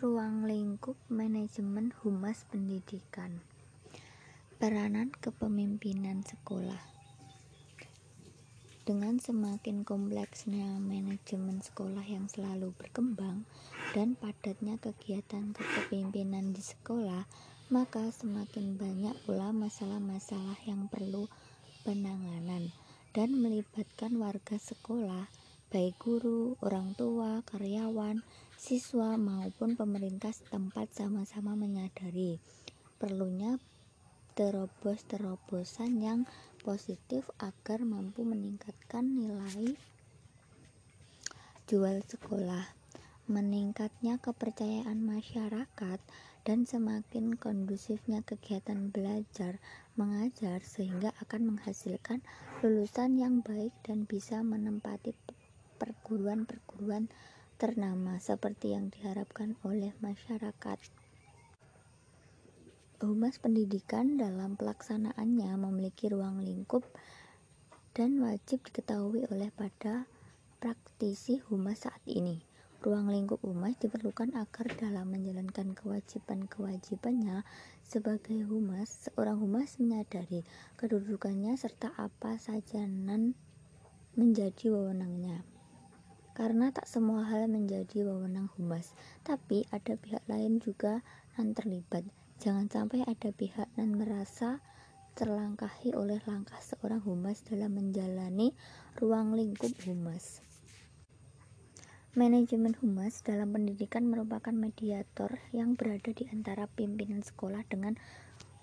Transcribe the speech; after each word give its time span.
Ruang 0.00 0.48
lingkup 0.48 0.96
manajemen 1.12 1.92
humas 2.00 2.48
pendidikan. 2.48 3.44
Peranan 4.56 5.12
kepemimpinan 5.12 6.24
sekolah. 6.24 6.80
Dengan 8.88 9.20
semakin 9.20 9.84
kompleksnya 9.84 10.80
manajemen 10.80 11.60
sekolah 11.60 12.00
yang 12.00 12.32
selalu 12.32 12.72
berkembang 12.80 13.44
dan 13.92 14.16
padatnya 14.16 14.80
kegiatan 14.80 15.52
kepemimpinan 15.52 16.56
di 16.56 16.64
sekolah, 16.64 17.28
maka 17.68 18.08
semakin 18.08 18.80
banyak 18.80 19.12
pula 19.28 19.52
masalah-masalah 19.52 20.56
yang 20.64 20.88
perlu 20.88 21.28
penanganan 21.84 22.72
dan 23.12 23.36
melibatkan 23.36 24.16
warga 24.16 24.56
sekolah, 24.56 25.28
baik 25.68 26.00
guru, 26.00 26.56
orang 26.64 26.96
tua, 26.96 27.44
karyawan, 27.44 28.24
siswa 28.60 29.16
maupun 29.16 29.72
pemerintah 29.72 30.36
setempat 30.36 30.92
sama-sama 30.92 31.56
menyadari 31.56 32.36
perlunya 33.00 33.56
terobos-terobosan 34.36 35.96
yang 35.96 36.28
positif 36.60 37.24
agar 37.40 37.80
mampu 37.88 38.20
meningkatkan 38.20 39.16
nilai 39.16 39.80
jual 41.64 42.04
sekolah, 42.04 42.68
meningkatnya 43.32 44.20
kepercayaan 44.20 45.08
masyarakat, 45.08 46.02
dan 46.44 46.66
semakin 46.68 47.40
kondusifnya 47.40 48.20
kegiatan 48.26 48.92
belajar 48.92 49.56
mengajar 49.96 50.60
sehingga 50.64 51.16
akan 51.22 51.54
menghasilkan 51.54 52.20
lulusan 52.60 53.16
yang 53.16 53.40
baik 53.44 53.72
dan 53.86 54.04
bisa 54.04 54.40
menempati 54.40 55.16
perguruan-perguruan 55.78 57.08
ternama 57.60 58.16
seperti 58.16 58.72
yang 58.72 58.88
diharapkan 58.88 59.52
oleh 59.68 59.92
masyarakat. 60.00 60.80
Humas 63.04 63.36
pendidikan 63.36 64.16
dalam 64.16 64.56
pelaksanaannya 64.56 65.60
memiliki 65.60 66.08
ruang 66.08 66.40
lingkup 66.40 66.88
dan 67.92 68.16
wajib 68.24 68.64
diketahui 68.64 69.28
oleh 69.28 69.52
pada 69.52 70.08
praktisi 70.56 71.44
humas 71.52 71.84
saat 71.84 72.00
ini. 72.08 72.40
Ruang 72.80 73.12
lingkup 73.12 73.44
humas 73.44 73.76
diperlukan 73.76 74.32
agar 74.40 74.72
dalam 74.80 75.12
menjalankan 75.12 75.76
kewajiban-kewajibannya 75.76 77.44
sebagai 77.84 78.40
humas, 78.48 78.88
seorang 79.04 79.36
humas 79.36 79.76
menyadari 79.76 80.48
kedudukannya 80.80 81.60
serta 81.60 81.92
apa 82.00 82.40
saja 82.40 82.88
nan 82.88 83.36
menjadi 84.16 84.72
wewenangnya 84.72 85.44
karena 86.40 86.72
tak 86.72 86.88
semua 86.88 87.28
hal 87.28 87.52
menjadi 87.52 88.00
wewenang 88.00 88.48
humas, 88.56 88.96
tapi 89.20 89.68
ada 89.68 89.92
pihak 90.00 90.24
lain 90.24 90.56
juga 90.56 91.04
yang 91.36 91.52
terlibat. 91.52 92.00
Jangan 92.40 92.72
sampai 92.72 93.04
ada 93.04 93.28
pihak 93.28 93.68
yang 93.76 94.00
merasa 94.00 94.64
terlangkahi 95.20 95.92
oleh 95.92 96.16
langkah 96.24 96.56
seorang 96.64 97.04
humas 97.04 97.44
dalam 97.44 97.76
menjalani 97.76 98.56
ruang 98.96 99.36
lingkup 99.36 99.68
humas. 99.84 100.40
Manajemen 102.16 102.72
humas 102.80 103.20
dalam 103.20 103.52
pendidikan 103.52 104.08
merupakan 104.08 104.56
mediator 104.56 105.36
yang 105.52 105.76
berada 105.76 106.08
di 106.08 106.24
antara 106.32 106.64
pimpinan 106.72 107.20
sekolah 107.20 107.68
dengan 107.68 108.00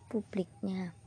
publiknya. 0.09 0.98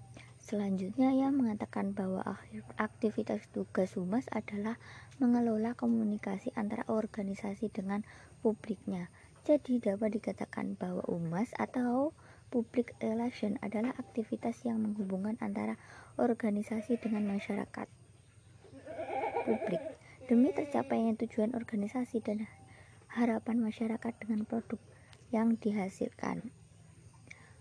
Selanjutnya, 0.51 1.15
ia 1.15 1.31
mengatakan 1.31 1.95
bahwa 1.95 2.27
aktivitas 2.75 3.47
tugas 3.55 3.95
humas 3.95 4.27
adalah 4.35 4.83
mengelola 5.23 5.79
komunikasi 5.79 6.51
antara 6.59 6.83
organisasi 6.91 7.71
dengan 7.71 8.03
publiknya. 8.43 9.15
Jadi, 9.47 9.79
dapat 9.79 10.19
dikatakan 10.19 10.75
bahwa 10.75 11.07
humas 11.07 11.55
atau 11.55 12.11
public 12.51 12.99
relation 12.99 13.63
adalah 13.63 13.95
aktivitas 13.95 14.67
yang 14.67 14.83
menghubungkan 14.83 15.39
antara 15.39 15.79
organisasi 16.19 16.99
dengan 16.99 17.31
masyarakat 17.31 17.87
publik 19.47 19.79
demi 20.27 20.51
tercapainya 20.51 21.15
tujuan 21.15 21.55
organisasi 21.55 22.27
dan 22.27 22.51
harapan 23.07 23.63
masyarakat 23.63 24.19
dengan 24.19 24.43
produk 24.43 24.83
yang 25.31 25.55
dihasilkan. 25.55 26.51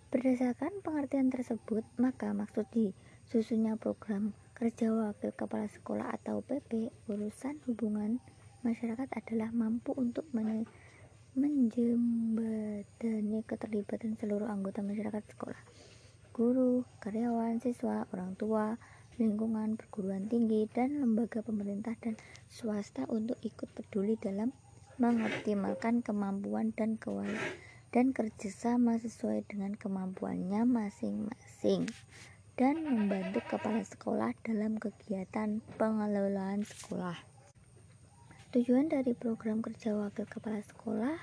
Berdasarkan 0.09 0.81
pengertian 0.81 1.29
tersebut, 1.29 1.85
maka 2.01 2.33
maksud 2.33 2.65
disusunnya 2.73 3.77
program 3.77 4.33
kerja 4.57 4.89
wakil 4.89 5.29
kepala 5.37 5.69
sekolah 5.69 6.09
atau 6.17 6.41
PP 6.41 6.89
urusan 7.05 7.61
hubungan 7.69 8.17
masyarakat 8.65 9.05
adalah 9.05 9.53
mampu 9.53 9.93
untuk 9.93 10.25
menjembatani 11.37 13.45
keterlibatan 13.45 14.17
seluruh 14.17 14.49
anggota 14.49 14.81
masyarakat 14.81 15.21
sekolah, 15.29 15.61
guru, 16.33 16.89
karyawan, 17.05 17.61
siswa, 17.61 18.09
orang 18.09 18.33
tua, 18.33 18.81
lingkungan, 19.21 19.77
perguruan 19.77 20.25
tinggi, 20.25 20.65
dan 20.73 21.05
lembaga 21.05 21.45
pemerintah 21.45 21.93
dan 22.01 22.17
swasta 22.49 23.05
untuk 23.13 23.37
ikut 23.45 23.69
peduli 23.77 24.17
dalam 24.17 24.57
mengoptimalkan 24.97 26.01
kemampuan 26.01 26.73
dan 26.73 26.97
kewajiban 26.97 27.68
dan 27.89 28.13
kerjasama 28.13 29.01
sesuai 29.01 29.49
dengan 29.49 29.73
kemampuannya 29.73 30.61
masing-masing 30.65 31.89
dan 32.59 32.85
membantu 32.85 33.41
kepala 33.49 33.81
sekolah 33.81 34.35
dalam 34.45 34.77
kegiatan 34.77 35.63
pengelolaan 35.79 36.61
sekolah. 36.61 37.17
Tujuan 38.53 38.89
dari 38.89 39.13
program 39.13 39.61
kerja 39.61 39.93
wakil 39.93 40.25
kepala 40.25 40.61
sekolah 40.61 41.17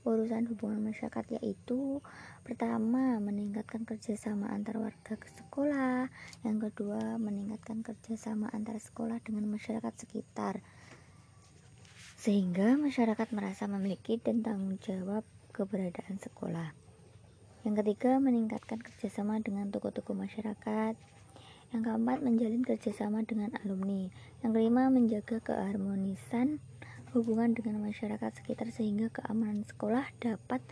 urusan 0.00 0.48
hubungan 0.48 0.80
masyarakat 0.80 1.36
yaitu 1.36 2.00
pertama 2.40 3.20
meningkatkan 3.20 3.84
kerjasama 3.84 4.48
antar 4.48 4.80
warga 4.80 5.12
ke 5.12 5.28
sekolah, 5.28 6.08
yang 6.40 6.56
kedua 6.56 7.20
meningkatkan 7.20 7.84
kerjasama 7.84 8.48
antar 8.56 8.80
sekolah 8.80 9.20
dengan 9.20 9.44
masyarakat 9.52 9.92
sekitar 10.00 10.64
sehingga 12.20 12.76
masyarakat 12.76 13.32
merasa 13.32 13.64
memiliki 13.64 14.20
dan 14.20 14.44
tanggung 14.44 14.76
jawab 14.84 15.24
keberadaan 15.60 16.16
sekolah. 16.16 16.72
Yang 17.68 17.84
ketiga, 17.84 18.16
meningkatkan 18.16 18.80
kerjasama 18.80 19.44
dengan 19.44 19.68
toko-toko 19.68 20.16
masyarakat. 20.16 20.96
Yang 21.76 21.82
keempat, 21.84 22.24
menjalin 22.24 22.64
kerjasama 22.64 23.20
dengan 23.28 23.52
alumni. 23.60 24.08
Yang 24.40 24.52
kelima, 24.56 24.88
menjaga 24.88 25.44
keharmonisan 25.44 26.64
hubungan 27.12 27.52
dengan 27.52 27.84
masyarakat 27.84 28.40
sekitar 28.40 28.72
sehingga 28.72 29.12
keamanan 29.12 29.68
sekolah 29.68 30.08
dapat 30.24 30.64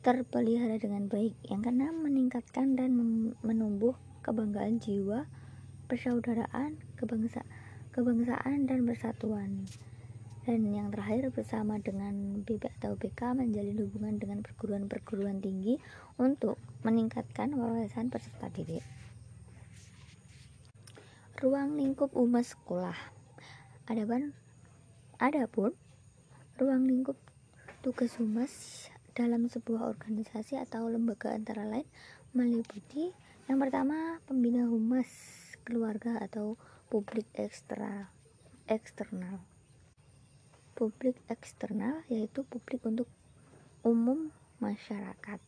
terpelihara 0.00 0.80
dengan 0.80 1.12
baik. 1.12 1.36
Yang 1.44 1.68
keenam, 1.68 2.00
meningkatkan 2.00 2.80
dan 2.80 2.96
menumbuh 3.44 4.00
kebanggaan 4.24 4.80
jiwa, 4.80 5.28
persaudaraan, 5.92 6.80
kebangsa 6.96 7.44
kebangsaan 7.96 8.68
dan 8.68 8.84
persatuan 8.84 9.64
dan 10.46 10.62
yang 10.70 10.94
terakhir 10.94 11.34
bersama 11.34 11.82
dengan 11.82 12.38
BB 12.46 12.70
atau 12.78 12.94
BK 12.94 13.34
menjalin 13.34 13.82
hubungan 13.82 14.22
dengan 14.22 14.38
perguruan-perguruan 14.46 15.42
tinggi 15.42 15.82
untuk 16.22 16.54
meningkatkan 16.86 17.50
wawasan 17.58 18.14
peserta 18.14 18.46
didik. 18.54 18.86
Ruang 21.42 21.74
lingkup 21.74 22.14
umat 22.14 22.46
sekolah. 22.46 22.94
Adapun 23.90 24.30
adapun 25.18 25.74
ruang 26.62 26.86
lingkup 26.86 27.18
tugas 27.82 28.14
humas 28.22 28.86
dalam 29.18 29.50
sebuah 29.50 29.82
organisasi 29.98 30.62
atau 30.62 30.86
lembaga 30.86 31.34
antara 31.34 31.66
lain 31.66 31.90
meliputi 32.38 33.10
yang 33.50 33.58
pertama 33.58 34.22
pembina 34.30 34.62
humas 34.70 35.10
keluarga 35.66 36.22
atau 36.22 36.54
publik 36.86 37.26
eksternal 37.34 38.12
eksternal 38.70 39.55
publik 40.76 41.16
eksternal 41.32 42.04
yaitu 42.12 42.44
publik 42.44 42.84
untuk 42.84 43.08
umum 43.80 44.28
masyarakat. 44.60 45.40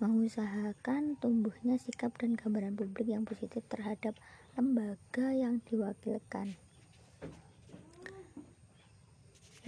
Mengusahakan 0.00 1.20
tumbuhnya 1.20 1.76
sikap 1.76 2.16
dan 2.16 2.32
gambaran 2.32 2.72
publik 2.72 3.12
yang 3.12 3.28
positif 3.28 3.60
terhadap 3.68 4.16
lembaga 4.56 5.28
yang 5.36 5.60
diwakilkan. 5.68 6.56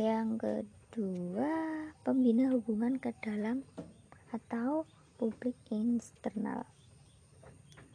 Yang 0.01 0.29
kedua 0.41 1.53
pembina 2.01 2.49
hubungan 2.57 2.97
ke 2.97 3.13
dalam 3.21 3.61
atau 4.33 4.89
publik 5.21 5.59
internal 5.69 6.65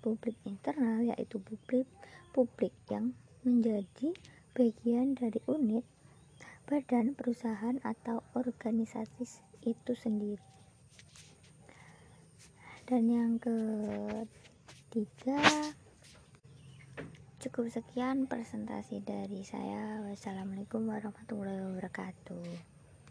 publik 0.06 0.38
internal 0.46 1.02
yaitu 1.02 1.42
publik 1.42 1.90
publik 2.30 2.70
yang 2.94 3.18
menjadi 3.42 4.14
bagian 4.54 5.18
dari 5.18 5.42
unit 5.50 5.82
badan 6.66 7.14
perusahaan 7.14 7.78
atau 7.86 8.26
organisasi 8.34 9.26
itu 9.66 9.94
sendiri. 9.94 10.42
Dan 12.86 13.10
yang 13.10 13.42
ketiga 13.42 14.12
cukup 17.42 17.70
sekian 17.70 18.26
presentasi 18.30 19.02
dari 19.02 19.42
saya. 19.42 20.06
Wassalamualaikum 20.06 20.90
warahmatullahi 20.90 21.66
wabarakatuh 21.66 22.75